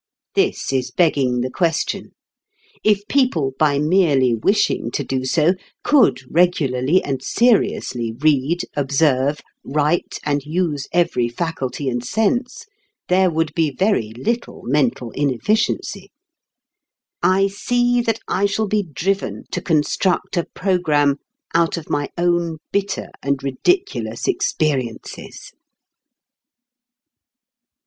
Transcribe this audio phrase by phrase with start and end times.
[0.33, 2.13] This is begging the question.
[2.83, 10.17] If people, by merely wishing to do so, could regularly and seriously read, observe, write,
[10.25, 12.65] and use every faculty and sense,
[13.09, 16.09] there would be very little mental inefficiency.
[17.21, 21.17] I see that I shall be driven to construct a programme
[21.53, 25.51] out of my own bitter and ridiculous experiences.